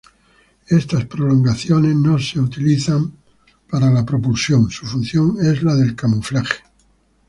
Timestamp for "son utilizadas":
2.17-3.03